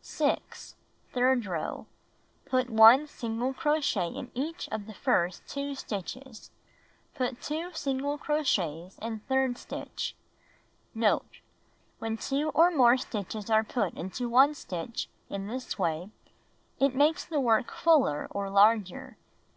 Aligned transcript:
6. 0.00 0.74
Third 1.12 1.46
row: 1.46 1.86
Put 2.46 2.68
1 2.68 3.06
single 3.06 3.54
crochet 3.54 4.08
in 4.08 4.28
each 4.34 4.68
of 4.72 4.88
the 4.88 4.92
first 4.92 5.46
2 5.46 5.76
stitches. 5.76 6.50
Put 7.14 7.40
2 7.40 7.70
single 7.74 8.18
crochets 8.18 8.98
in 8.98 9.20
third 9.28 9.56
stitch. 9.56 10.16
Note.— 10.96 11.38
Wlien 12.02 12.20
2 12.20 12.48
or 12.56 12.72
more 12.72 12.96
stitches 12.96 13.48
are 13.48 13.62
put 13.62 13.94
into 13.94 14.28
1 14.28 14.54
stitch 14.56 15.08
in 15.30 15.46
this 15.46 15.78
way, 15.78 16.10
it 16.80 16.96
makes 16.96 17.24
the 17.24 17.38
work 17.40 17.70
fuller 17.70 18.26
or 18.32 18.50
larger. 18.50 19.16